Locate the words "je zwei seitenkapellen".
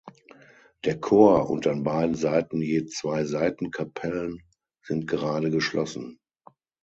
2.59-4.41